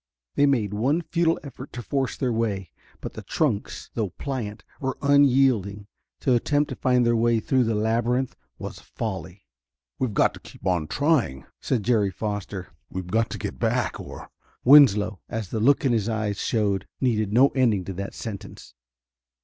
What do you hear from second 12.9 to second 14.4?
got to get back, or...."